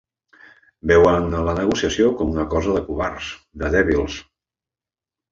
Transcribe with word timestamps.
Veuen 0.91 1.25
la 1.49 1.53
negociació 1.59 2.07
com 2.21 2.31
una 2.35 2.45
cosa 2.53 2.73
de 2.77 2.81
covards, 2.87 3.27
de 3.65 3.69
dèbils. 3.77 4.17